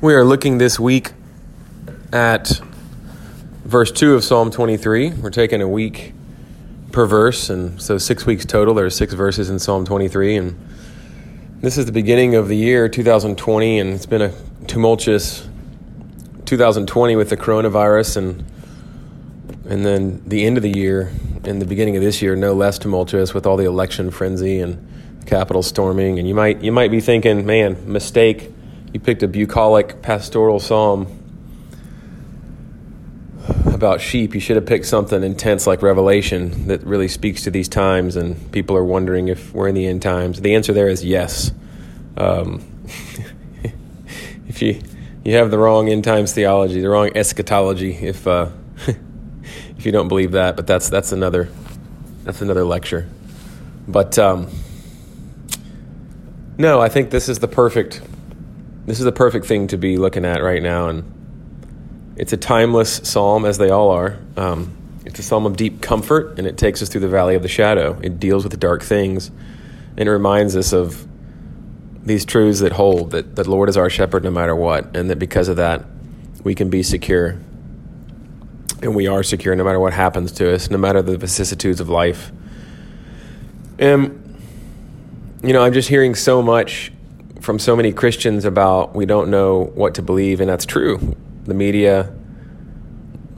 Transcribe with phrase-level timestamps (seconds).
[0.00, 1.10] We are looking this week
[2.12, 2.60] at
[3.64, 5.10] verse 2 of Psalm 23.
[5.14, 6.14] We're taking a week
[6.92, 8.74] per verse, and so six weeks total.
[8.74, 10.36] There are six verses in Psalm 23.
[10.36, 10.68] And
[11.60, 14.32] this is the beginning of the year 2020, and it's been a
[14.68, 15.48] tumultuous
[16.44, 18.44] 2020 with the coronavirus, and,
[19.68, 21.10] and then the end of the year
[21.42, 25.26] and the beginning of this year, no less tumultuous with all the election frenzy and
[25.26, 26.20] Capitol storming.
[26.20, 28.52] And you might, you might be thinking, man, mistake
[28.92, 31.06] you picked a bucolic pastoral psalm
[33.66, 34.34] about sheep.
[34.34, 38.50] You should have picked something intense like Revelation that really speaks to these times, and
[38.52, 40.40] people are wondering if we're in the end times.
[40.40, 41.52] The answer there is yes.
[42.16, 42.66] Um,
[44.48, 44.80] if you
[45.24, 48.48] you have the wrong end times theology, the wrong eschatology, if uh,
[49.76, 51.48] if you don't believe that, but that's that's another
[52.24, 53.08] that's another lecture.
[53.86, 54.48] But um,
[56.56, 58.02] no, I think this is the perfect
[58.88, 62.96] this is the perfect thing to be looking at right now, and it's a timeless
[63.04, 64.18] psalm, as they all are.
[64.36, 67.42] Um, it's a psalm of deep comfort, and it takes us through the valley of
[67.42, 67.98] the shadow.
[68.02, 69.30] It deals with the dark things,
[69.96, 71.06] and it reminds us of
[72.02, 75.18] these truths that hold that the Lord is our shepherd no matter what, and that
[75.18, 75.84] because of that,
[76.42, 77.38] we can be secure.
[78.80, 81.88] And we are secure no matter what happens to us, no matter the vicissitudes of
[81.88, 82.32] life.
[83.78, 84.38] And,
[85.42, 86.92] you know, I'm just hearing so much
[87.40, 91.16] from so many Christians about we don't know what to believe, and that's true.
[91.44, 92.12] The media,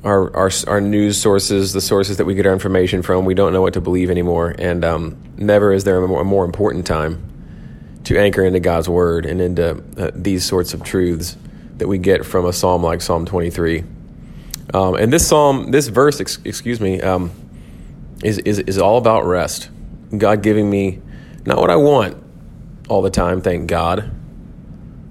[0.05, 3.53] our our our news sources, the sources that we get our information from, we don't
[3.53, 4.55] know what to believe anymore.
[4.59, 7.27] And um, never is there a more, a more, important time
[8.05, 11.37] to anchor into God's word and into uh, these sorts of truths
[11.77, 13.85] that we get from a psalm like Psalm 23.
[14.73, 17.31] Um, and this psalm, this verse, ex- excuse me, um,
[18.23, 19.71] is, is is all about rest.
[20.17, 21.01] God giving me
[21.47, 22.17] not what I want,
[22.91, 24.11] all the time, thank God,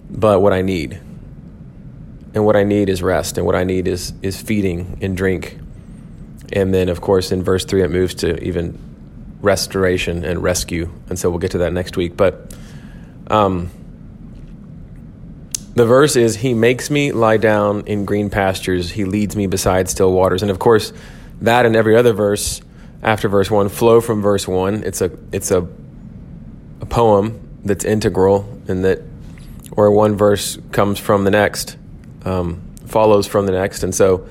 [0.09, 0.99] but what I need.
[2.33, 5.57] And what I need is rest, and what I need is, is feeding and drink.
[6.51, 8.77] And then, of course, in verse 3, it moves to even
[9.41, 10.91] restoration and rescue.
[11.07, 12.17] And so we'll get to that next week.
[12.17, 12.53] But
[13.27, 13.71] um,
[15.73, 19.89] the verse is He makes me lie down in green pastures, He leads me beside
[19.89, 20.41] still waters.
[20.41, 20.91] And of course,
[21.41, 22.61] that and every other verse
[23.01, 24.83] after verse 1 flow from verse 1.
[24.83, 25.65] It's a, it's a,
[26.81, 29.01] a poem that's integral and that
[29.73, 31.77] where one verse comes from the next
[32.25, 33.83] um, follows from the next.
[33.83, 34.27] And so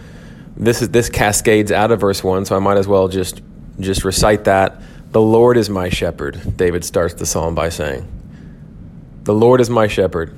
[0.56, 3.40] this is this cascades out of verse 1 so i might as well just
[3.78, 4.80] just recite that.
[5.12, 8.06] The lord is my shepherd david starts the psalm by saying.
[9.22, 10.36] The lord is my shepherd.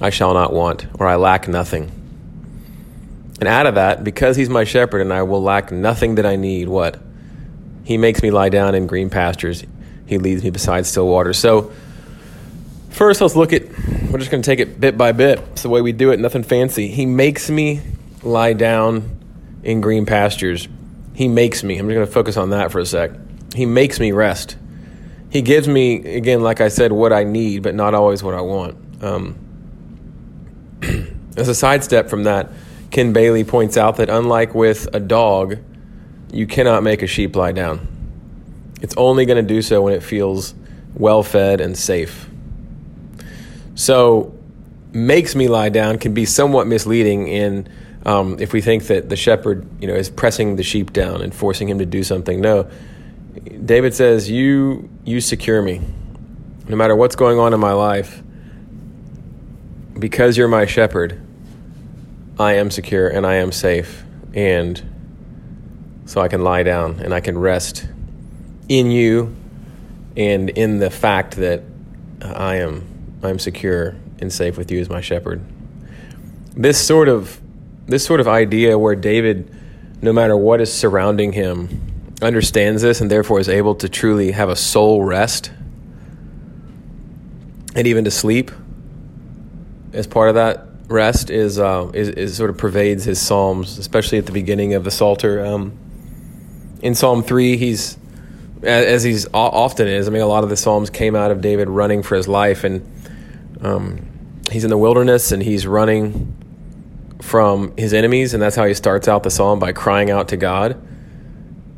[0.00, 1.90] I shall not want or i lack nothing.
[3.40, 6.36] And out of that because he's my shepherd and i will lack nothing that i
[6.36, 7.00] need what?
[7.84, 9.64] He makes me lie down in green pastures
[10.06, 11.38] he leads me beside still waters.
[11.38, 11.72] So,
[12.90, 13.62] first, let's look at,
[14.10, 15.40] we're just going to take it bit by bit.
[15.52, 16.88] It's the way we do it, nothing fancy.
[16.88, 17.80] He makes me
[18.22, 19.18] lie down
[19.62, 20.68] in green pastures.
[21.14, 23.12] He makes me, I'm just going to focus on that for a sec.
[23.54, 24.56] He makes me rest.
[25.30, 28.42] He gives me, again, like I said, what I need, but not always what I
[28.42, 28.76] want.
[29.02, 29.36] Um,
[31.36, 32.50] as a sidestep from that,
[32.90, 35.58] Ken Bailey points out that unlike with a dog,
[36.32, 37.95] you cannot make a sheep lie down.
[38.82, 40.54] It's only going to do so when it feels
[40.94, 42.28] well fed and safe.
[43.74, 44.34] So,
[44.92, 47.68] makes me lie down can be somewhat misleading in
[48.06, 51.34] um, if we think that the shepherd, you know, is pressing the sheep down and
[51.34, 52.40] forcing him to do something.
[52.40, 52.70] No,
[53.64, 55.80] David says, "You you secure me,
[56.68, 58.22] no matter what's going on in my life,
[59.98, 61.20] because you're my shepherd.
[62.38, 64.80] I am secure and I am safe, and
[66.04, 67.88] so I can lie down and I can rest
[68.68, 69.34] in you
[70.16, 71.62] and in the fact that
[72.22, 72.86] I am
[73.22, 75.44] I'm secure and safe with you as my shepherd.
[76.54, 77.40] This sort of
[77.86, 79.54] this sort of idea where David
[80.02, 81.82] no matter what is surrounding him
[82.22, 85.50] understands this and therefore is able to truly have a soul rest
[87.74, 88.50] and even to sleep
[89.92, 94.18] as part of that rest is, uh, is, is sort of pervades his psalms, especially
[94.18, 95.44] at the beginning of the Psalter.
[95.44, 95.76] Um,
[96.82, 97.98] in Psalm three, he's
[98.62, 100.08] as he's often is.
[100.08, 102.64] I mean, a lot of the psalms came out of David running for his life,
[102.64, 102.82] and
[103.60, 104.06] um,
[104.50, 106.34] he's in the wilderness and he's running
[107.20, 110.36] from his enemies, and that's how he starts out the psalm by crying out to
[110.36, 110.80] God.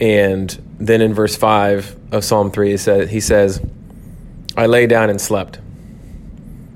[0.01, 3.61] And then in verse five of Psalm three, he says, "He says,
[4.57, 5.59] I lay down and slept.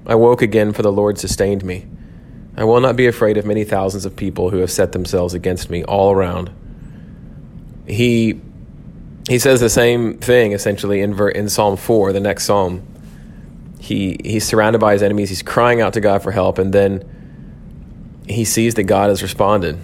[0.06, 1.86] I woke again, for the Lord sustained me.
[2.56, 5.70] I will not be afraid of many thousands of people who have set themselves against
[5.70, 6.50] me all around."
[7.86, 8.40] He
[9.28, 12.82] he says the same thing essentially in ver- in Psalm 4, the next psalm.
[13.78, 15.28] he he's surrounded by his enemies.
[15.28, 17.04] He's crying out to God for help, and then
[18.28, 19.76] he sees that God has responded,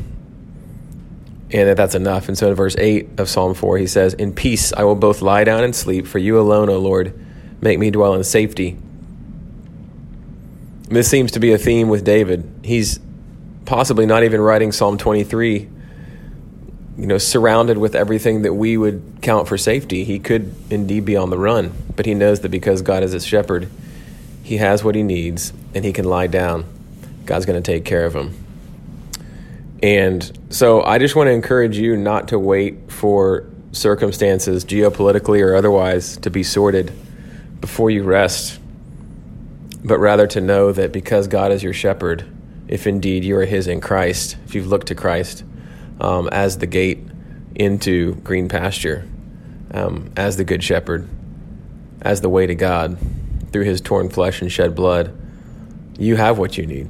[1.50, 2.28] and that that's enough.
[2.28, 5.22] And so in verse eight of Psalm four, he says, "In peace I will both
[5.22, 7.12] lie down and sleep, for you alone, O Lord,
[7.60, 8.76] make me dwell in safety."
[10.88, 12.48] This seems to be a theme with David.
[12.62, 12.98] He's
[13.66, 15.68] possibly not even writing Psalm 23
[16.98, 20.02] you know, surrounded with everything that we would count for safety.
[20.02, 23.24] He could indeed be on the run, but he knows that because God is his
[23.24, 23.70] shepherd,
[24.42, 26.64] he has what he needs and he can lie down.
[27.24, 28.34] God's going to take care of him.
[29.80, 35.54] And so I just want to encourage you not to wait for circumstances, geopolitically or
[35.54, 36.92] otherwise, to be sorted
[37.60, 38.58] before you rest,
[39.84, 42.26] but rather to know that because God is your shepherd,
[42.66, 45.44] if indeed you are his in Christ, if you've looked to Christ,
[46.00, 47.00] um, as the gate
[47.54, 49.08] into green pasture,
[49.72, 51.08] um, as the good shepherd,
[52.02, 52.98] as the way to God
[53.52, 55.16] through his torn flesh and shed blood,
[55.98, 56.88] you have what you need.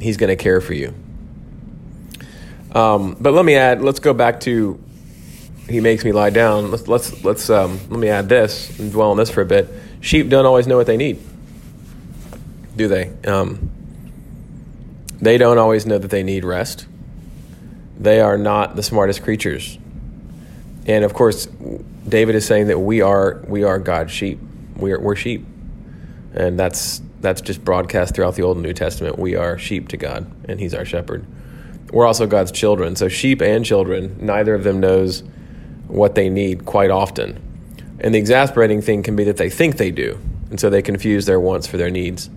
[0.00, 0.94] He's going to care for you.
[2.72, 4.82] Um, but let me add, let's go back to
[5.68, 6.70] he makes me lie down.
[6.70, 9.68] Let's let's let's um, let me add this and dwell on this for a bit.
[10.00, 11.22] Sheep don't always know what they need,
[12.74, 13.12] do they?
[13.24, 13.70] Um,
[15.20, 16.86] they don't always know that they need rest
[18.02, 19.78] they are not the smartest creatures.
[20.86, 21.46] And of course,
[22.08, 24.40] David is saying that we are we are God's sheep.
[24.76, 25.46] We are we're sheep,
[26.34, 29.18] and that's that's just broadcast throughout the Old and New Testament.
[29.18, 31.24] We are sheep to God, and He's our shepherd.
[31.92, 32.96] We're also God's children.
[32.96, 35.22] So sheep and children, neither of them knows
[35.86, 37.40] what they need quite often.
[38.00, 40.18] And the exasperating thing can be that they think they do,
[40.50, 42.28] and so they confuse their wants for their needs.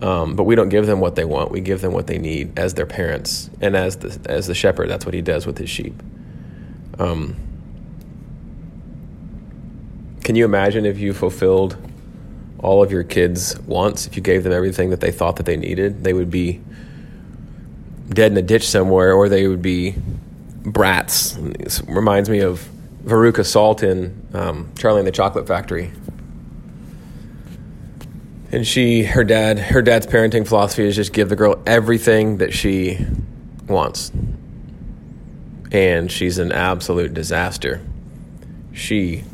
[0.00, 1.50] Um, but we don't give them what they want.
[1.50, 4.88] We give them what they need as their parents and as the as the shepherd.
[4.88, 5.94] That's what he does with his sheep.
[6.98, 7.36] Um,
[10.22, 11.76] can you imagine if you fulfilled
[12.58, 14.06] all of your kids' wants?
[14.06, 16.60] If you gave them everything that they thought that they needed, they would be
[18.10, 19.96] dead in a ditch somewhere, or they would be
[20.64, 21.36] brats.
[21.36, 22.68] It reminds me of
[23.04, 25.90] Veruca Salt in um, Charlie and the Chocolate Factory
[28.50, 32.52] and she her dad her dad's parenting philosophy is just give the girl everything that
[32.52, 32.98] she
[33.66, 34.10] wants.
[35.70, 37.80] And she's an absolute disaster.
[38.72, 39.24] She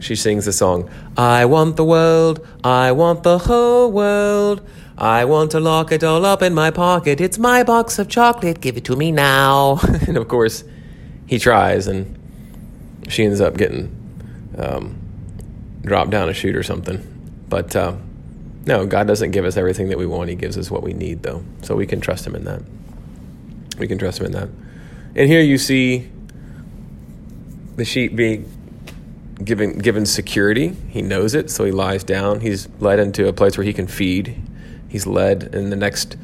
[0.00, 4.66] she sings the song i want the world i want the whole world.
[5.00, 7.20] I want to lock it all up in my pocket.
[7.20, 8.60] It's my box of chocolate.
[8.60, 9.78] Give it to me now.
[10.08, 10.64] And of course
[11.26, 12.18] he tries and
[13.08, 13.94] she ends up getting
[14.58, 14.98] um,
[15.82, 16.98] dropped down a chute or something.
[17.48, 17.94] But uh,
[18.68, 20.28] no, God doesn't give us everything that we want.
[20.28, 21.42] He gives us what we need, though.
[21.62, 22.62] So we can trust Him in that.
[23.78, 24.48] We can trust Him in that.
[25.16, 26.10] And here you see
[27.76, 28.44] the sheep being
[29.42, 30.68] given given security.
[30.88, 32.40] He knows it, so he lies down.
[32.40, 34.36] He's led into a place where he can feed.
[34.88, 36.16] He's led in the next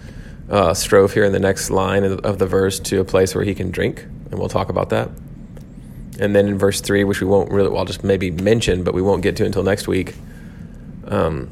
[0.50, 3.55] uh, strophe here in the next line of, the verse to a place where he
[3.55, 5.08] can drink, and we'll talk about that.
[6.20, 8.93] And then in verse three, which we won't really, well, I'll just maybe mention, but
[8.93, 10.14] we won't get to until next week.
[11.06, 11.50] Um,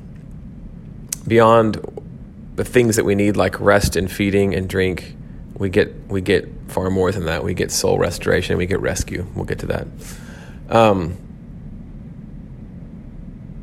[1.27, 1.81] beyond
[2.57, 5.15] the things that we need, like rest and feeding and drink,
[5.57, 7.45] we get we get far more than that.
[7.45, 8.57] We get soul restoration.
[8.57, 9.27] We get rescue.
[9.35, 9.87] We'll get to that.
[10.69, 11.17] Um,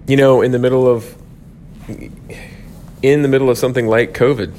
[0.07, 1.15] you know, in the middle of
[3.01, 4.53] in the middle of something like COVID,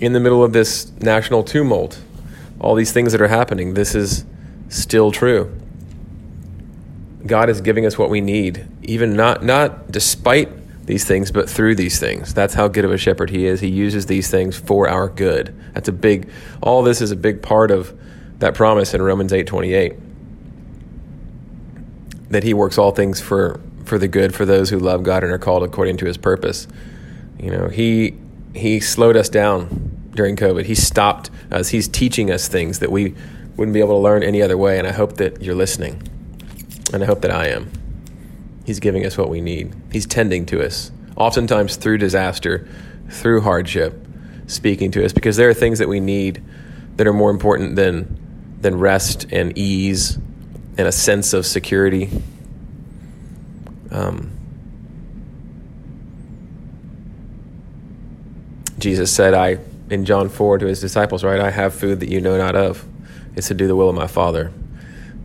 [0.00, 2.00] in the middle of this national tumult,
[2.60, 4.24] all these things that are happening, this is
[4.68, 5.54] still true.
[7.26, 10.50] God is giving us what we need, even not not despite
[10.88, 12.32] these things, but through these things.
[12.32, 13.60] That's how good of a shepherd he is.
[13.60, 15.54] He uses these things for our good.
[15.74, 16.30] That's a big
[16.62, 17.96] all this is a big part of
[18.38, 19.96] that promise in Romans 8:28.
[22.30, 25.30] That he works all things for for the good for those who love God and
[25.30, 26.66] are called according to his purpose.
[27.38, 28.14] You know, he
[28.54, 30.64] he slowed us down during COVID.
[30.64, 31.68] He stopped us.
[31.68, 33.14] He's teaching us things that we
[33.56, 36.02] wouldn't be able to learn any other way and I hope that you're listening.
[36.94, 37.70] And I hope that I am.
[38.68, 39.74] He's giving us what we need.
[39.90, 42.68] He's tending to us, oftentimes through disaster,
[43.08, 44.06] through hardship,
[44.46, 46.42] speaking to us because there are things that we need
[46.96, 48.18] that are more important than
[48.60, 50.18] than rest and ease
[50.76, 52.10] and a sense of security.
[53.90, 54.32] Um,
[58.78, 61.40] Jesus said, "I." In John four to his disciples, right?
[61.40, 62.84] I have food that you know not of.
[63.34, 64.52] It's to do the will of my Father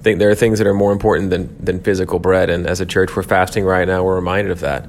[0.04, 2.50] think there are things that are more important than than physical bread.
[2.50, 4.04] And as a church, we're fasting right now.
[4.04, 4.88] We're reminded of that.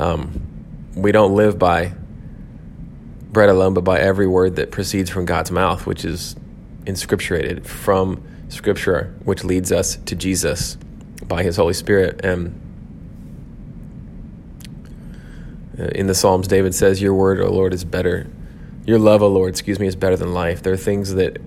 [0.00, 0.40] Um,
[0.94, 1.92] we don't live by
[3.30, 6.36] bread alone, but by every word that proceeds from God's mouth, which is
[6.84, 10.76] inscripturated from Scripture, which leads us to Jesus
[11.26, 12.24] by His Holy Spirit.
[12.24, 12.58] And
[15.78, 18.26] Uh, in the Psalms, David says, Your word, O Lord, is better.
[18.84, 20.62] Your love, O Lord, excuse me, is better than life.
[20.62, 21.40] There are things that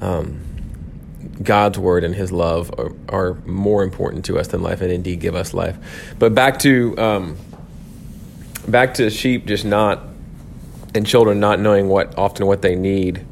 [0.00, 0.40] um,
[1.42, 5.20] God's word and his love are, are, more important to us than life and indeed
[5.20, 5.76] give us life.
[6.18, 7.36] But back to um,
[8.68, 10.02] back to sheep just not
[10.94, 13.24] and children not knowing what often what they need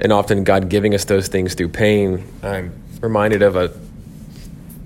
[0.00, 2.24] and often God giving us those things through pain.
[2.42, 3.72] I'm reminded of a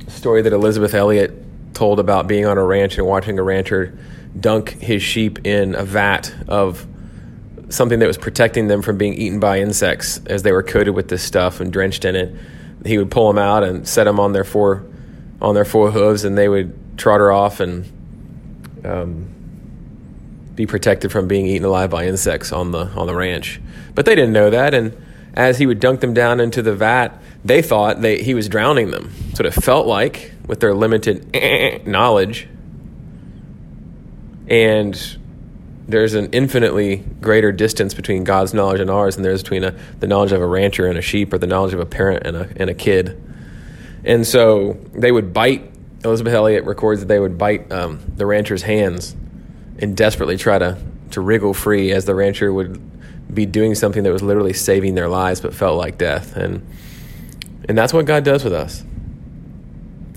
[0.09, 1.33] story that Elisabeth Elliot
[1.75, 3.99] told about being on a ranch and watching a rancher
[4.39, 6.87] dunk his sheep in a vat of
[7.73, 11.09] something that was protecting them from being eaten by insects as they were coated with
[11.09, 12.35] this stuff and drenched in it.
[12.85, 14.85] He would pull them out and set them on their four
[15.41, 17.85] on their four hooves, and they would trot her off and
[18.85, 19.27] um,
[20.55, 23.61] be protected from being eaten alive by insects on the on the ranch.
[23.95, 24.97] But they didn't know that, and
[25.35, 28.91] as he would dunk them down into the vat, they thought they, he was drowning
[28.91, 29.13] them.
[29.33, 32.49] What it felt like with their limited knowledge.
[34.47, 35.19] And
[35.87, 40.07] there's an infinitely greater distance between God's knowledge and ours than there's between a, the
[40.07, 42.49] knowledge of a rancher and a sheep or the knowledge of a parent and a,
[42.57, 43.21] and a kid.
[44.05, 45.71] And so they would bite,
[46.05, 49.17] Elisabeth Elliot records that they would bite um, the rancher's hands
[49.79, 50.79] and desperately try to,
[51.11, 52.81] to wriggle free as the rancher would
[53.35, 56.37] be doing something that was literally saving their lives but felt like death.
[56.37, 56.67] And,
[57.69, 58.85] and that's what God does with us.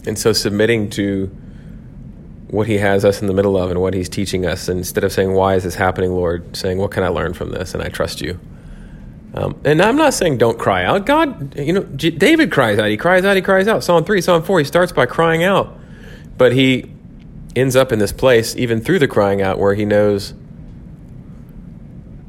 [0.05, 1.35] And so submitting to
[2.49, 4.69] what he has us in the middle of and what he's teaching us.
[4.69, 6.55] Instead of saying why is this happening lord?
[6.55, 7.73] saying what can i learn from this?
[7.73, 8.39] And i trust you.
[9.33, 11.05] Um, and i'm not saying don't cry out.
[11.05, 12.87] God you know J- david cries out.
[12.87, 13.35] He cries out.
[13.35, 13.83] He cries out.
[13.83, 15.75] Psalm 3 psalm 4 he starts by crying out.
[16.37, 16.91] But he
[17.55, 20.33] ends up in this place even through the crying out where he knows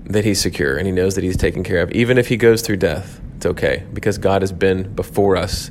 [0.04, 1.90] that he's secure and he knows that he's taken care of.
[1.90, 3.84] Even if he goes through death it's okay.
[3.92, 5.70] Because god has been before us.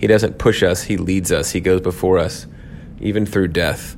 [0.00, 0.82] He doesn't push us.
[0.82, 1.52] He leads us.
[1.52, 2.48] He goes before us
[3.00, 3.96] even through death.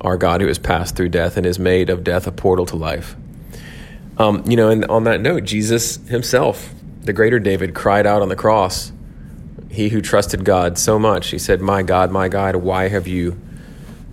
[0.00, 2.76] Our God who has passed through death and has made of death a portal to
[2.76, 3.16] life.
[4.16, 8.28] Um, you know, and on that note, Jesus himself, the greater David, cried out on
[8.28, 8.92] the cross.
[9.70, 13.38] He who trusted God so much, he said, "My God, my God, why have you,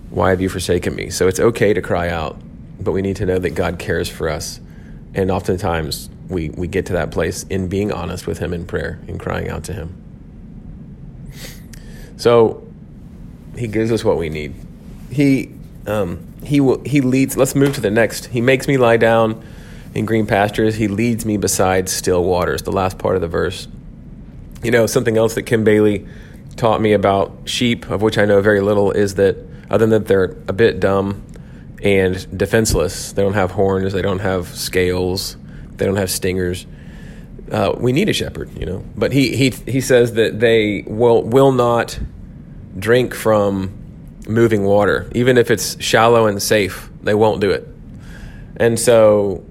[0.10, 2.40] why have you forsaken me?" So it's okay to cry out,
[2.80, 4.60] but we need to know that God cares for us,
[5.14, 9.00] and oftentimes we we get to that place in being honest with Him in prayer
[9.08, 9.96] and crying out to Him.
[12.18, 12.67] So
[13.58, 14.56] he gives us what we need.
[15.10, 15.52] He
[15.86, 17.38] um, he will he leads.
[17.38, 18.28] Let's move to the next.
[18.28, 19.44] He makes me lie down
[19.94, 20.76] in green pastures.
[20.76, 22.62] He leads me beside still waters.
[22.64, 23.68] The last part of the verse.
[24.64, 26.08] You know something else that Ken Bailey
[26.56, 29.38] taught me about sheep, of which I know very little, is that
[29.70, 31.24] other than that they're a bit dumb
[31.84, 33.12] and defenseless.
[33.14, 33.94] They don't have horns.
[33.94, 35.38] They don't have scales.
[35.76, 36.66] They don't have stingers.
[37.52, 38.84] Uh, we need a shepherd, you know.
[38.96, 42.00] But he he he says that they will will not
[42.78, 43.72] drink from
[44.28, 46.90] moving water, even if it's shallow and safe.
[47.02, 47.68] They won't do it.
[48.58, 49.46] And so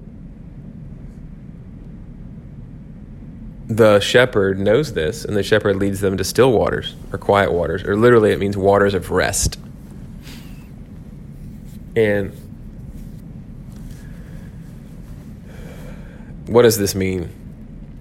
[3.67, 7.83] the shepherd knows this, and the shepherd leads them to still waters or quiet waters,
[7.83, 9.59] or literally it means waters of rest.
[11.95, 12.31] And
[16.45, 17.29] what does this mean?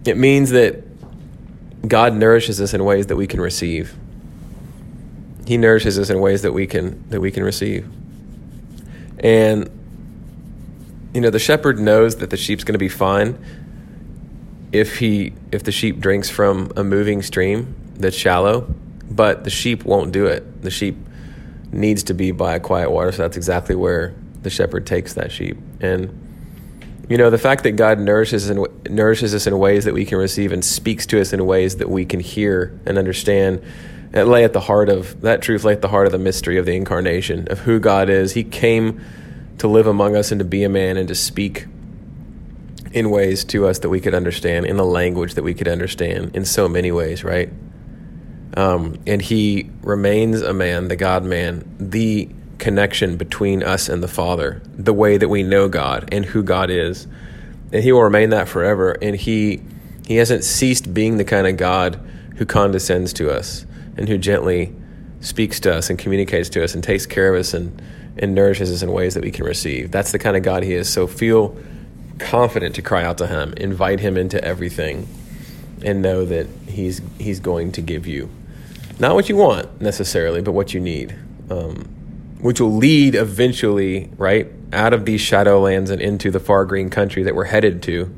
[0.04, 0.85] It means that
[1.88, 3.95] God nourishes us in ways that we can receive.
[5.47, 7.88] He nourishes us in ways that we can that we can receive.
[9.21, 9.71] And
[11.15, 13.38] you know, the shepherd knows that the sheep's going to be fine
[14.73, 18.75] if he if the sheep drinks from a moving stream that's shallow,
[19.11, 20.62] but the sheep won't do it.
[20.62, 20.97] The sheep
[21.73, 25.33] needs to be by a quiet water, so that's exactly where the shepherd takes that
[25.33, 25.57] sheep.
[25.81, 26.23] And
[27.09, 30.19] you know, the fact that God nourishes and nourishes us in ways that we can
[30.19, 33.62] receive and speaks to us in ways that we can hear and understand
[34.13, 36.59] it lay at the heart of that truth lay at the heart of the mystery
[36.59, 38.33] of the incarnation of who God is.
[38.33, 39.01] He came
[39.59, 41.67] to live among us and to be a man and to speak
[42.93, 46.35] in ways to us that we could understand, in the language that we could understand,
[46.35, 47.51] in so many ways, right?
[48.57, 54.09] Um, and he remains a man, the God man, the connection between us and the
[54.09, 57.07] Father, the way that we know God and who God is.
[57.73, 58.97] And he will remain that forever.
[59.03, 59.63] And he
[60.07, 62.01] he hasn't ceased being the kind of God
[62.37, 64.75] who condescends to us and who gently
[65.21, 67.83] speaks to us and communicates to us and takes care of us and,
[68.19, 69.91] and nourishes us in ways that we can receive.
[69.91, 70.88] That's the kind of God He is.
[70.88, 71.57] So feel
[72.19, 75.09] confident to cry out to Him, invite Him into everything,
[75.85, 78.31] and know that He's He's going to give you
[78.99, 81.15] not what you want necessarily, but what you need,
[81.50, 81.85] um,
[82.41, 87.23] which will lead eventually right out of these shadowlands and into the far green country
[87.23, 88.15] that we're headed to.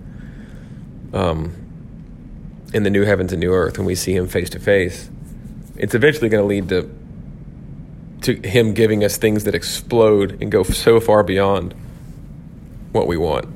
[1.12, 1.54] Um,
[2.75, 5.08] in the new heavens and new earth when we see Him face to face
[5.78, 6.90] it's eventually going to lead to
[8.23, 11.75] to Him giving us things that explode and go so far beyond
[12.92, 13.47] what we want,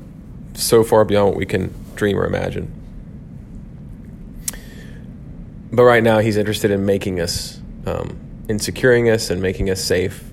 [0.57, 2.71] so far beyond what we can dream or imagine.
[5.71, 9.83] But right now, He's interested in making us, um, in securing us and making us
[9.83, 10.23] safe.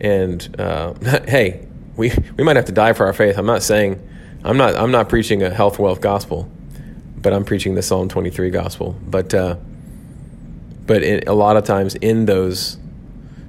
[0.00, 0.94] And uh,
[1.28, 3.38] hey, we we might have to die for our faith.
[3.38, 4.06] I'm not saying
[4.42, 6.50] I'm not I'm not preaching a health wealth gospel,
[7.16, 8.96] but I'm preaching the Psalm 23 gospel.
[9.02, 9.56] But uh,
[10.90, 12.76] but in, a lot of times in those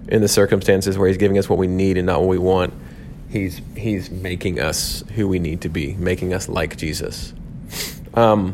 [0.10, 2.72] in the circumstances where He's giving us what we need and not what we want,
[3.32, 7.34] He's He's making us who we need to be, making us like Jesus.
[8.14, 8.54] Um,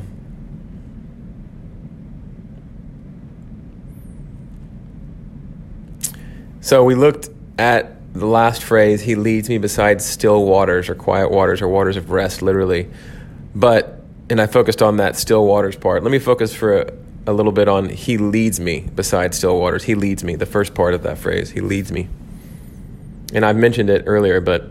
[6.62, 7.28] so we looked
[7.60, 11.98] at the last phrase, he leads me beside still waters or quiet waters or waters
[11.98, 12.90] of rest, literally.
[13.54, 16.04] But, and I focused on that still waters part.
[16.04, 16.94] Let me focus for a,
[17.28, 19.84] a little bit on he leads me beside still waters.
[19.84, 21.52] He leads me, the first part of that phrase.
[21.52, 22.08] He leads me.
[23.34, 24.70] And I've mentioned it earlier, but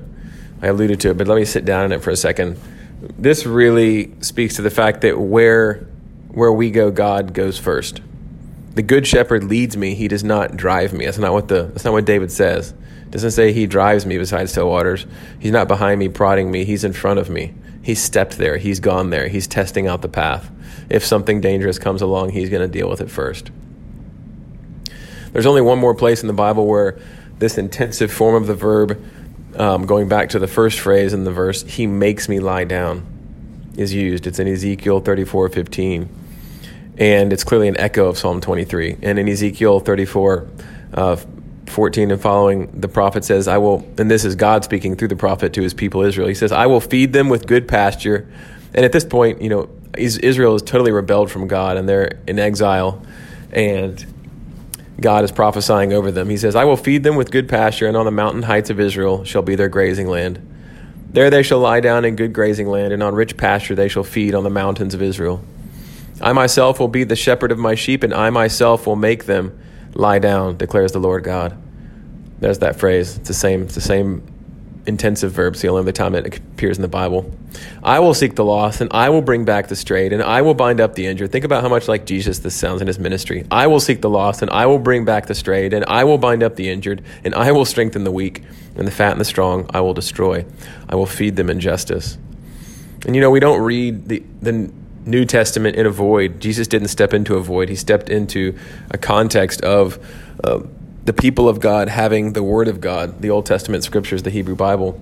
[0.62, 2.58] I alluded to it, but let me sit down in it for a second.
[3.18, 5.86] This really speaks to the fact that where
[6.28, 8.00] where we go, God goes first.
[8.74, 11.04] The good shepherd leads me, he does not drive me.
[11.04, 12.74] That's not what the that's not what David says
[13.10, 15.06] doesn't say he drives me beside still waters.
[15.38, 16.64] He's not behind me, prodding me.
[16.64, 17.54] He's in front of me.
[17.86, 18.56] He's stepped there.
[18.56, 19.28] He's gone there.
[19.28, 20.50] He's testing out the path.
[20.90, 23.52] If something dangerous comes along, he's going to deal with it first.
[25.32, 26.98] There's only one more place in the Bible where
[27.38, 29.00] this intensive form of the verb,
[29.54, 33.06] um, going back to the first phrase in the verse, he makes me lie down,
[33.76, 34.26] is used.
[34.26, 36.08] It's in Ezekiel 34 15.
[36.98, 38.96] And it's clearly an echo of Psalm 23.
[39.00, 40.48] And in Ezekiel 34,
[40.92, 41.16] uh,
[41.76, 45.16] 14 and following, the prophet says, I will, and this is God speaking through the
[45.16, 46.26] prophet to his people Israel.
[46.26, 48.26] He says, I will feed them with good pasture.
[48.72, 52.38] And at this point, you know, Israel is totally rebelled from God and they're in
[52.38, 53.04] exile.
[53.52, 54.04] And
[54.98, 56.30] God is prophesying over them.
[56.30, 58.80] He says, I will feed them with good pasture, and on the mountain heights of
[58.80, 60.40] Israel shall be their grazing land.
[61.10, 64.02] There they shall lie down in good grazing land, and on rich pasture they shall
[64.02, 65.44] feed on the mountains of Israel.
[66.22, 69.58] I myself will be the shepherd of my sheep, and I myself will make them
[69.92, 71.54] lie down, declares the Lord God.
[72.38, 73.16] There's that phrase.
[73.16, 73.62] It's the same.
[73.62, 74.26] It's the same
[74.86, 75.54] intensive verb.
[75.54, 77.30] It's the only other time it appears in the Bible.
[77.82, 80.54] I will seek the lost, and I will bring back the strayed, and I will
[80.54, 81.32] bind up the injured.
[81.32, 83.44] Think about how much like Jesus this sounds in his ministry.
[83.50, 86.18] I will seek the lost, and I will bring back the strayed, and I will
[86.18, 88.42] bind up the injured, and I will strengthen the weak,
[88.76, 90.44] and the fat and the strong I will destroy.
[90.88, 92.18] I will feed them in justice.
[93.06, 94.70] And you know, we don't read the the
[95.04, 96.40] New Testament in a void.
[96.40, 97.68] Jesus didn't step into a void.
[97.68, 98.58] He stepped into
[98.90, 100.04] a context of
[100.42, 100.60] uh,
[101.06, 104.56] the people of God having the Word of God, the Old Testament scriptures, the Hebrew
[104.56, 105.00] Bible.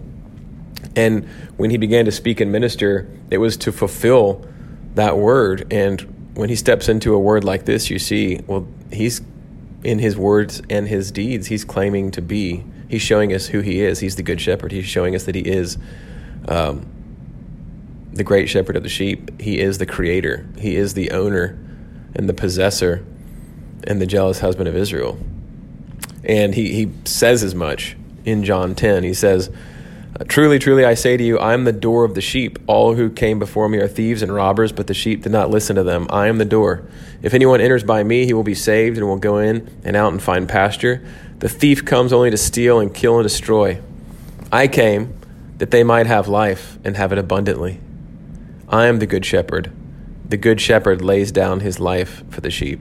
[0.94, 4.46] And when he began to speak and minister, it was to fulfill
[4.94, 5.66] that word.
[5.72, 9.22] And when he steps into a word like this, you see, well, he's
[9.82, 12.64] in his words and his deeds, he's claiming to be.
[12.88, 14.00] He's showing us who he is.
[14.00, 14.72] He's the good shepherd.
[14.72, 15.78] He's showing us that he is
[16.48, 16.86] um,
[18.12, 19.40] the great shepherd of the sheep.
[19.40, 20.46] He is the creator.
[20.58, 21.58] He is the owner
[22.14, 23.04] and the possessor
[23.84, 25.18] and the jealous husband of Israel.
[26.24, 29.04] And he, he says as much in John 10.
[29.04, 29.50] He says,
[30.28, 32.58] Truly, truly, I say to you, I am the door of the sheep.
[32.68, 35.74] All who came before me are thieves and robbers, but the sheep did not listen
[35.74, 36.06] to them.
[36.08, 36.84] I am the door.
[37.20, 40.12] If anyone enters by me, he will be saved and will go in and out
[40.12, 41.04] and find pasture.
[41.40, 43.80] The thief comes only to steal and kill and destroy.
[44.52, 45.18] I came
[45.58, 47.80] that they might have life and have it abundantly.
[48.68, 49.72] I am the good shepherd.
[50.28, 52.80] The good shepherd lays down his life for the sheep.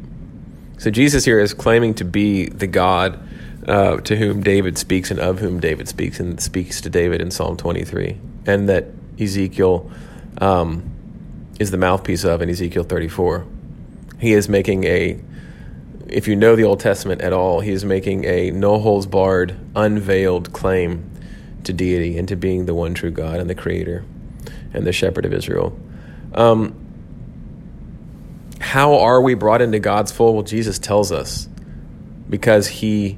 [0.77, 3.19] So Jesus here is claiming to be the God
[3.67, 7.32] uh, to whom David speaks and of whom David speaks and speaks to David in
[7.32, 8.88] Psalm 23, and that
[9.19, 9.89] Ezekiel
[10.39, 10.84] um,
[11.60, 13.45] is the mouthpiece of in Ezekiel 34.
[14.19, 15.19] He is making a,
[16.08, 19.58] if you know the Old Testament at all, he is making a no holds barred,
[19.76, 21.10] unveiled claim
[21.63, 24.04] to deity and to being the one true God and the Creator
[24.73, 25.78] and the Shepherd of Israel.
[26.34, 26.76] Um,
[28.60, 30.36] how are we brought into God's fold?
[30.36, 31.47] Well, Jesus tells us
[32.30, 33.17] because he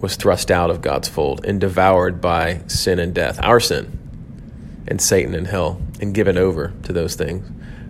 [0.00, 3.98] was thrust out of God's fold and devoured by sin and death, our sin,
[4.88, 7.46] and Satan and hell, and given over to those things.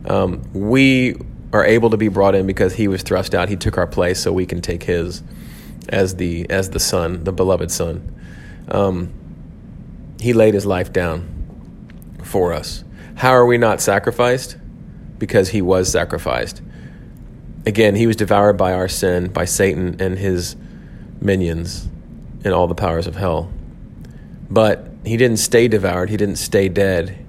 [0.06, 1.16] Um, we
[1.52, 3.48] are able to be brought in because he was thrust out.
[3.48, 5.22] He took our place so we can take his
[5.88, 8.14] as the as the son, the beloved son.
[8.70, 9.12] Um,
[10.20, 12.84] he laid his life down for us.
[13.16, 14.56] How are we not sacrificed?
[15.18, 16.62] Because he was sacrificed.
[17.66, 20.56] Again, he was devoured by our sin, by Satan and his
[21.20, 21.89] minions
[22.44, 23.52] and all the powers of hell.
[24.50, 27.24] But he didn't stay devoured, he didn't stay dead.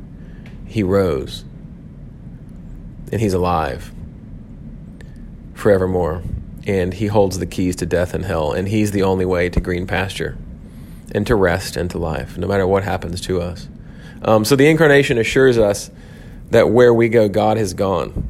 [0.65, 1.43] He rose.
[3.11, 3.91] And he's alive
[5.53, 6.23] forevermore.
[6.67, 9.59] and he holds the keys to death and hell, and he's the only way to
[9.59, 10.37] green pasture
[11.13, 13.67] and to rest and to life, no matter what happens to us.
[14.23, 15.89] Um, so the incarnation assures us
[16.51, 18.27] that where we go, God has gone.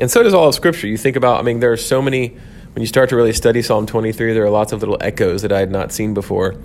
[0.00, 0.86] And so does all of Scripture.
[0.86, 2.36] You think about, I mean, there are so many,
[2.72, 5.52] when you start to really study Psalm 23, there are lots of little echoes that
[5.52, 6.56] I had not seen before.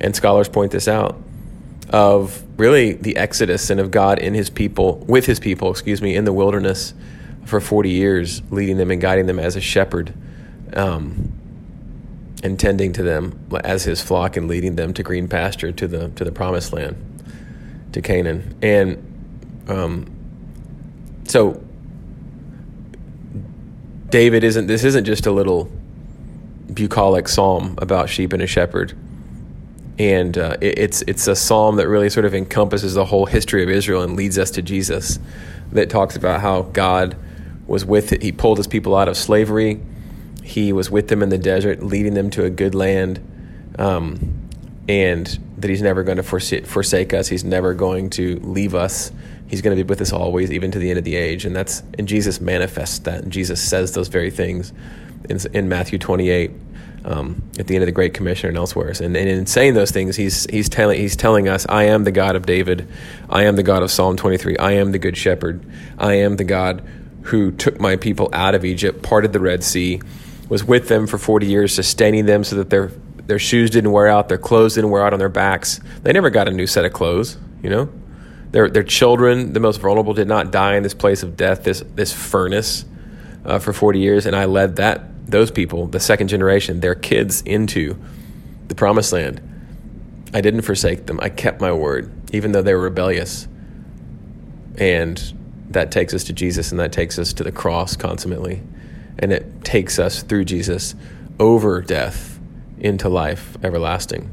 [0.00, 1.16] And scholars point this out
[1.90, 6.16] of really the exodus and of God in his people, with his people, excuse me,
[6.16, 6.94] in the wilderness
[7.44, 10.12] for 40 years, leading them and guiding them as a shepherd,
[10.74, 11.32] um,
[12.42, 16.08] and tending to them as his flock and leading them to green pasture, to the,
[16.10, 16.96] to the promised land,
[17.92, 18.56] to Canaan.
[18.62, 20.10] And um,
[21.28, 21.62] so
[24.12, 25.68] David isn't, this isn't just a little
[26.72, 28.96] bucolic psalm about sheep and a shepherd
[29.98, 33.62] and uh, it, it's it's a psalm that really sort of encompasses the whole history
[33.62, 35.18] of Israel and leads us to Jesus.
[35.72, 37.16] That talks about how God
[37.66, 38.22] was with it.
[38.22, 39.80] He pulled his people out of slavery.
[40.42, 43.20] He was with them in the desert, leading them to a good land,
[43.78, 44.50] um,
[44.88, 47.28] and that He's never going to forsake, us.
[47.28, 49.10] He's never going to leave us.
[49.48, 51.44] He's going to be with us always, even to the end of the age.
[51.44, 53.22] And that's and Jesus manifests that.
[53.22, 54.72] And Jesus says those very things
[55.28, 56.52] in, in Matthew twenty eight
[57.04, 58.88] um, at the end of the Great Commission and elsewhere.
[58.88, 62.12] And, and, in saying those things, he's he's telling he's telling us, "I am the
[62.12, 62.88] God of David.
[63.28, 64.56] I am the God of Psalm 23.
[64.58, 65.64] I am the Good Shepherd.
[65.98, 66.82] I am the God
[67.22, 70.00] who took my people out of Egypt, parted the Red Sea,
[70.48, 72.90] was with them for 40 years, sustaining them so that their
[73.26, 75.80] their shoes didn't wear out, their clothes didn't wear out on their backs.
[76.02, 77.88] They never got a new set of clothes, you know."
[78.52, 81.82] Their, their children, the most vulnerable, did not die in this place of death, this,
[81.94, 82.84] this furnace,
[83.44, 87.42] uh, for 40 years, and I led that those people, the second generation, their kids
[87.42, 87.96] into
[88.68, 89.40] the promised land.
[90.34, 91.18] I didn't forsake them.
[91.22, 93.48] I kept my word, even though they were rebellious.
[94.78, 95.18] And
[95.70, 98.62] that takes us to Jesus, and that takes us to the cross consummately.
[99.18, 100.94] And it takes us through Jesus
[101.38, 102.31] over death
[102.82, 104.28] into life everlasting.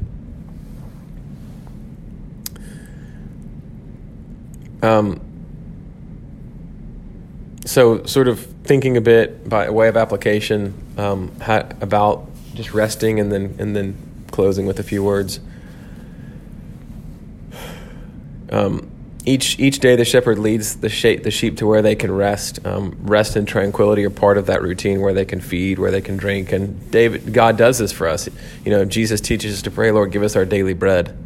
[4.82, 5.20] Um,
[7.64, 11.32] so, sort of thinking a bit by way of application um,
[11.80, 13.96] about just resting and then and then
[14.30, 15.38] closing with a few words.
[18.50, 18.90] Um,
[19.30, 22.64] each each day, the shepherd leads the, sheep, the sheep to where they can rest.
[22.66, 26.00] Um, rest and tranquility are part of that routine, where they can feed, where they
[26.00, 26.52] can drink.
[26.52, 28.28] And David, God does this for us.
[28.64, 31.16] You know, Jesus teaches us to pray, "Lord, give us our daily bread."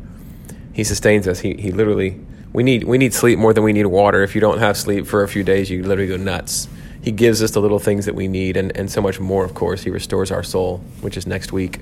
[0.72, 1.40] He sustains us.
[1.40, 2.20] He he literally
[2.52, 4.22] we need we need sleep more than we need water.
[4.22, 6.68] If you don't have sleep for a few days, you literally go nuts.
[7.02, 9.54] He gives us the little things that we need and, and so much more, of
[9.54, 9.82] course.
[9.82, 11.80] He restores our soul, which is next week.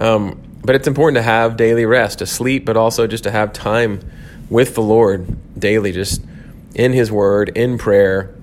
[0.00, 3.52] Um, but it's important to have daily rest, to sleep, but also just to have
[3.52, 4.00] time
[4.50, 6.22] with the Lord daily, just
[6.74, 8.34] in His Word, in prayer,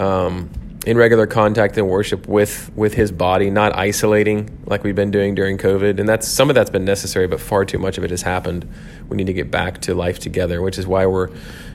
[0.00, 0.50] um,
[0.84, 5.34] in regular contact and worship with with His body, not isolating like we've been doing
[5.34, 6.00] during COVID.
[6.00, 8.68] And that's some of that's been necessary, but far too much of it has happened.
[9.08, 11.30] We need to get back to life together, which is why we're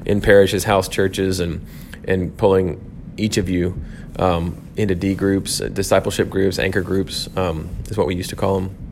[0.06, 1.66] in parishes, house churches, and
[2.06, 2.82] and pulling
[3.18, 3.82] each of you
[4.18, 8.60] um, into D groups, discipleship groups, anchor groups um, is what we used to call
[8.60, 8.87] them.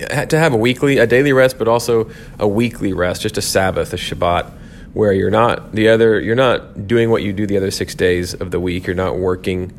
[0.00, 3.92] To have a weekly, a daily rest, but also a weekly rest, just a Sabbath,
[3.92, 4.50] a Shabbat,
[4.92, 8.34] where you're not the other, you're not doing what you do the other six days
[8.34, 8.86] of the week.
[8.86, 9.72] You're not working.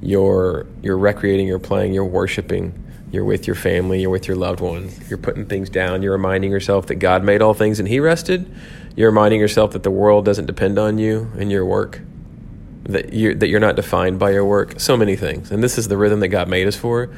[0.00, 1.46] You're you're recreating.
[1.46, 1.94] You're playing.
[1.94, 2.78] You're worshiping.
[3.10, 4.00] You're with your family.
[4.00, 5.08] You're with your loved ones.
[5.08, 6.02] You're putting things down.
[6.02, 8.52] You're reminding yourself that God made all things and He rested.
[8.96, 12.00] You're reminding yourself that the world doesn't depend on you and your work
[12.84, 14.80] that you that you're not defined by your work.
[14.80, 17.10] So many things, and this is the rhythm that God made us for.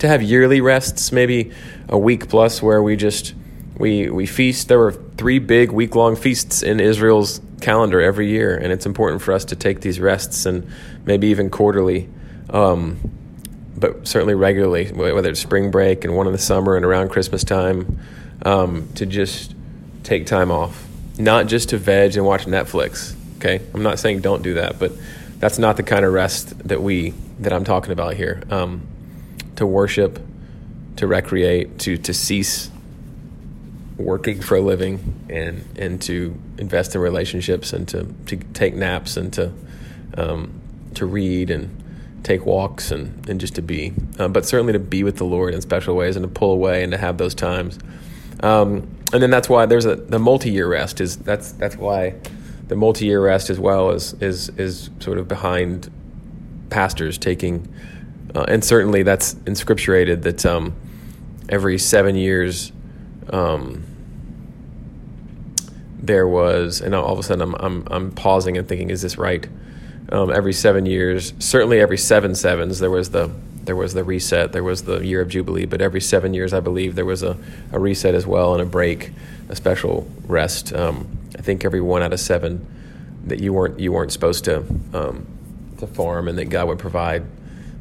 [0.00, 1.52] To have yearly rests, maybe
[1.88, 3.34] a week plus, where we just
[3.78, 4.68] we we feast.
[4.68, 9.22] There were three big week long feasts in Israel's calendar every year, and it's important
[9.22, 10.70] for us to take these rests and
[11.06, 12.08] maybe even quarterly,
[12.50, 12.98] um,
[13.76, 17.42] but certainly regularly, whether it's spring break and one in the summer and around Christmas
[17.42, 17.98] time,
[18.44, 19.54] um, to just
[20.02, 20.86] take time off,
[21.18, 24.90] not just to veg and watch Netflix Okay, I'm not saying don't do that, but
[25.38, 28.42] that's not the kind of rest that we that I'm talking about here.
[28.50, 28.84] Um,
[29.54, 30.18] to worship,
[30.96, 32.72] to recreate, to to cease
[33.96, 39.16] working for a living, and and to invest in relationships, and to to take naps,
[39.16, 39.52] and to
[40.16, 40.60] um,
[40.94, 41.84] to read and
[42.24, 45.54] take walks and, and just to be, um, but certainly to be with the Lord
[45.54, 47.78] in special ways and to pull away and to have those times.
[48.40, 52.14] Um, and then that's why there's a the multi year rest is that's that's why
[52.68, 55.90] the multi-year rest as well is is is sort of behind
[56.70, 57.72] pastors taking,
[58.34, 60.74] uh, and certainly that's inscripturated that um,
[61.48, 62.72] every seven years.
[63.30, 63.84] Um,
[65.98, 69.18] there was, and all of a sudden I'm, I'm, I'm pausing and thinking, is this
[69.18, 69.46] right?
[70.10, 73.30] Um, every seven years, certainly every seven sevens, there was the
[73.64, 76.60] there was the reset, there was the year of Jubilee, but every seven years, I
[76.60, 77.36] believe, there was a,
[77.72, 79.10] a reset as well and a break,
[79.48, 80.72] a special rest.
[80.72, 81.15] Um,
[81.46, 82.66] think every one out of seven
[83.26, 84.58] that you weren't you weren't supposed to
[84.92, 85.26] um,
[85.78, 87.24] to farm, and that God would provide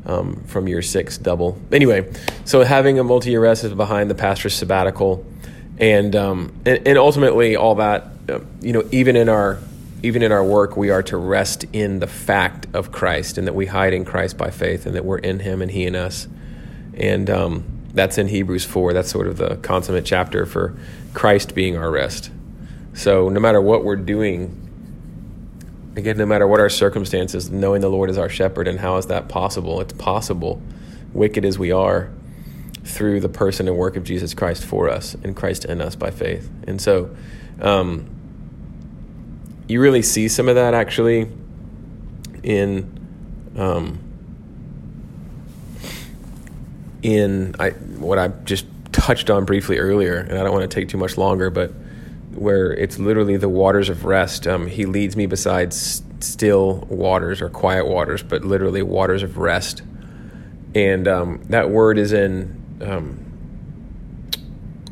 [0.05, 1.59] um, from year six double.
[1.71, 2.11] Anyway,
[2.45, 5.25] so having a multi-year rest is behind the pastor's sabbatical,
[5.77, 9.59] and um, and, and, ultimately all that uh, you know even in our
[10.03, 13.53] even in our work we are to rest in the fact of Christ and that
[13.53, 16.27] we hide in Christ by faith and that we're in Him and He in us,
[16.95, 18.93] and um, that's in Hebrews four.
[18.93, 20.75] That's sort of the consummate chapter for
[21.13, 22.31] Christ being our rest.
[22.95, 24.65] So no matter what we're doing
[25.95, 29.05] Again, no matter what our circumstances, knowing the Lord is our shepherd, and how is
[29.05, 29.79] that possible?
[29.79, 30.61] It's possible,
[31.13, 32.11] wicked as we are,
[32.83, 36.11] through the person and work of Jesus Christ for us, and Christ in us by
[36.11, 36.49] faith.
[36.67, 37.15] And so,
[37.61, 38.09] um,
[39.69, 41.29] you really see some of that actually
[42.43, 42.91] in.
[43.55, 43.99] Um,
[47.01, 50.89] in I, what I just touched on briefly earlier, and I don't want to take
[50.89, 51.71] too much longer, but
[52.35, 54.47] where it's literally the waters of rest.
[54.47, 59.81] Um, he leads me beside still waters or quiet waters, but literally waters of rest.
[60.73, 63.23] And um, that word is in, um,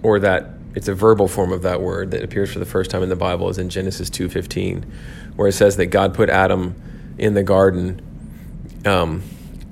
[0.01, 3.03] or that it's a verbal form of that word that appears for the first time
[3.03, 4.91] in the Bible is in Genesis two fifteen,
[5.35, 6.75] where it says that God put Adam
[7.17, 8.01] in the garden,
[8.85, 9.21] um,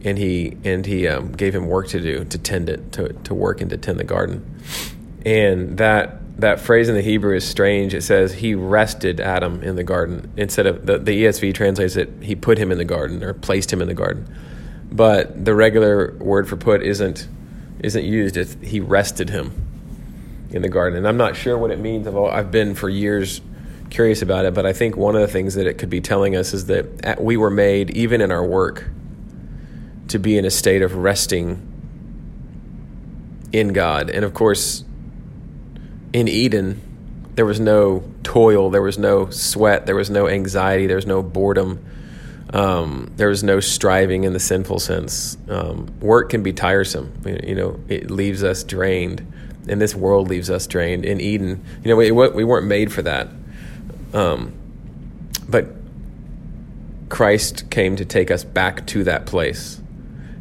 [0.03, 3.33] and he and he um, gave him work to do to tend it to to
[3.33, 4.61] work and to tend the garden,
[5.25, 7.93] and that that phrase in the Hebrew is strange.
[7.93, 12.09] It says he rested Adam in the garden instead of the, the ESV translates it
[12.21, 14.27] he put him in the garden or placed him in the garden.
[14.91, 17.27] But the regular word for put isn't
[17.79, 18.37] isn't used.
[18.37, 19.53] It's he rested him
[20.49, 20.97] in the garden.
[20.97, 22.07] And I'm not sure what it means.
[22.07, 23.41] I've, I've been for years
[23.89, 26.35] curious about it, but I think one of the things that it could be telling
[26.35, 28.89] us is that we were made, even in our work,
[30.07, 31.67] to be in a state of resting
[33.51, 34.09] in God.
[34.09, 34.85] And of course,
[36.13, 36.81] in Eden,
[37.35, 41.23] there was no toil, there was no sweat, there was no anxiety, there was no
[41.23, 41.83] boredom,
[42.53, 45.37] um, there was no striving in the sinful sense.
[45.47, 47.13] Um, work can be tiresome.
[47.25, 49.25] You know, it leaves us drained,
[49.67, 51.05] and this world leaves us drained.
[51.05, 53.29] In Eden, you know, we, we weren't made for that.
[54.13, 54.53] Um,
[55.47, 55.67] but
[57.07, 59.79] Christ came to take us back to that place.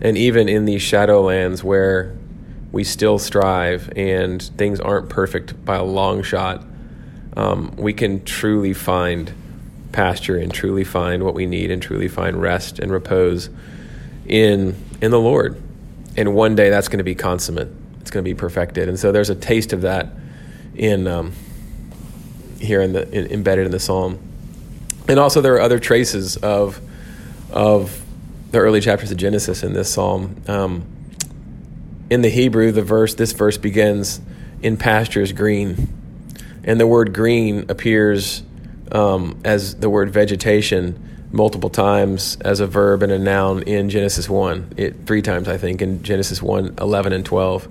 [0.01, 2.17] And even in these shadowlands where
[2.73, 6.65] we still strive and things aren't perfect by a long shot,
[7.37, 9.33] um, we can truly find
[9.93, 13.51] pasture and truly find what we need and truly find rest and repose
[14.27, 15.61] in in the Lord.
[16.17, 17.69] And one day that's going to be consummate.
[18.01, 18.89] It's going to be perfected.
[18.89, 20.09] And so there's a taste of that
[20.75, 21.33] in um,
[22.61, 24.19] here in the in, embedded in the psalm.
[25.09, 26.81] And also there are other traces of
[27.51, 28.05] of
[28.51, 30.37] the early chapters of Genesis in this psalm.
[30.47, 30.85] Um,
[32.11, 34.21] in the Hebrew, the verse this verse begins
[34.63, 35.89] in pastures green,
[36.65, 38.43] and the word green appears
[38.93, 44.29] um, as the word vegetation multiple times as a verb and a noun in Genesis
[44.29, 44.75] 1.
[44.77, 47.69] It, three times, I think, in Genesis 1, 11 and 12.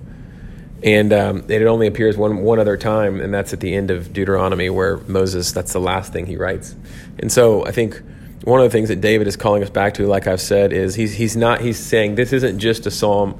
[0.82, 4.14] And um, it only appears one, one other time, and that's at the end of
[4.14, 6.74] Deuteronomy, where Moses, that's the last thing he writes.
[7.18, 8.00] And so I think
[8.44, 10.94] one of the things that David is calling us back to, like I've said, is
[10.94, 13.38] he's, he's not, he's saying this isn't just a psalm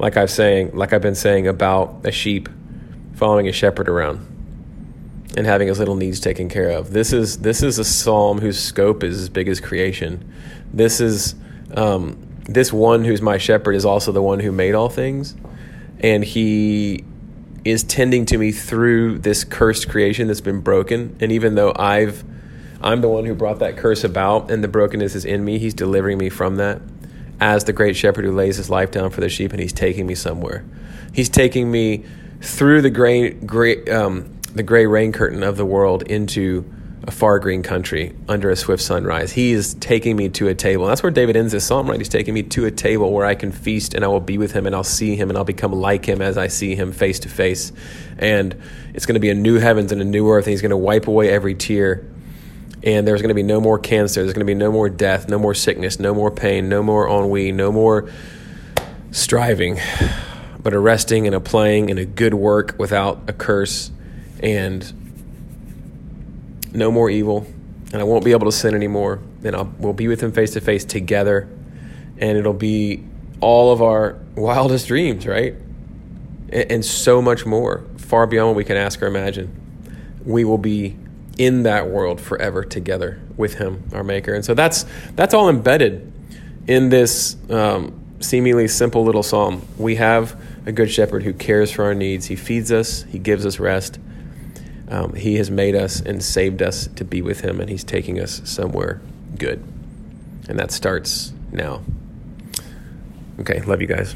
[0.00, 2.48] like I've saying, like I've been saying about a sheep
[3.14, 4.26] following a shepherd around
[5.36, 6.92] and having his little needs taken care of.
[6.92, 10.32] This is this is a psalm whose scope is as big as creation.
[10.72, 11.34] This is
[11.76, 15.36] um, this one who's my shepherd is also the one who made all things,
[16.00, 17.04] and he
[17.66, 21.14] is tending to me through this cursed creation that's been broken.
[21.20, 22.24] And even though I've
[22.80, 25.74] I'm the one who brought that curse about, and the brokenness is in me, he's
[25.74, 26.80] delivering me from that
[27.40, 30.06] as the great shepherd who lays his life down for the sheep, and he's taking
[30.06, 30.64] me somewhere.
[31.12, 32.04] He's taking me
[32.40, 36.64] through the gray, gray, um, the gray rain curtain of the world into
[37.04, 39.32] a far green country under a swift sunrise.
[39.32, 40.86] He is taking me to a table.
[40.86, 41.98] That's where David ends this psalm, right?
[41.98, 44.52] He's taking me to a table where I can feast and I will be with
[44.52, 47.18] him and I'll see him and I'll become like him as I see him face
[47.20, 47.72] to face.
[48.18, 48.60] And
[48.92, 50.44] it's going to be a new heavens and a new earth.
[50.44, 52.06] And he's going to wipe away every tear
[52.82, 54.22] and there's going to be no more cancer.
[54.22, 57.06] There's going to be no more death, no more sickness, no more pain, no more
[57.08, 58.10] ennui, no more
[59.10, 59.78] striving,
[60.62, 63.90] but a resting and a playing and a good work without a curse,
[64.42, 64.92] and
[66.72, 67.46] no more evil.
[67.92, 69.20] And I won't be able to sin anymore.
[69.42, 71.48] And I'll, we'll be with Him face to face together,
[72.18, 73.04] and it'll be
[73.40, 75.54] all of our wildest dreams, right?
[76.50, 79.56] And, and so much more, far beyond what we can ask or imagine.
[80.24, 80.96] We will be
[81.40, 84.34] in that world forever together with Him, our Maker.
[84.34, 84.84] And so that's
[85.16, 86.12] that's all embedded
[86.66, 89.66] in this um, seemingly simple little psalm.
[89.78, 92.26] We have a good shepherd who cares for our needs.
[92.26, 93.98] He feeds us, he gives us rest.
[94.90, 98.20] Um, he has made us and saved us to be with him, and he's taking
[98.20, 99.00] us somewhere
[99.38, 99.64] good.
[100.46, 101.80] And that starts now.
[103.38, 104.14] Okay, love you guys.